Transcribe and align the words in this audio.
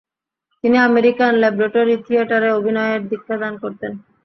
তিনি 0.63 0.77
American 0.89 1.31
laboratory 1.41 1.95
থিয়েটারে 2.05 2.49
অভিনয়ের 2.57 3.01
শিক্ষাদান 3.09 3.53
করতেন। 3.63 3.91